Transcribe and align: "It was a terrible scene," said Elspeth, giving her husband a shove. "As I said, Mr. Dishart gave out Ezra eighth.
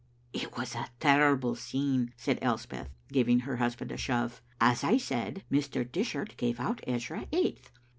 "It 0.33 0.57
was 0.57 0.73
a 0.73 0.87
terrible 0.99 1.53
scene," 1.53 2.11
said 2.17 2.39
Elspeth, 2.41 2.89
giving 3.13 3.41
her 3.41 3.57
husband 3.57 3.91
a 3.91 3.97
shove. 3.97 4.41
"As 4.59 4.83
I 4.83 4.97
said, 4.97 5.43
Mr. 5.51 5.85
Dishart 5.87 6.37
gave 6.37 6.59
out 6.59 6.81
Ezra 6.87 7.27
eighth. 7.31 7.69